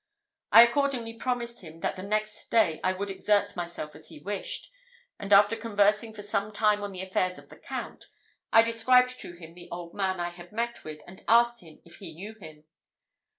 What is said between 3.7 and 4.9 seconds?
as he wished;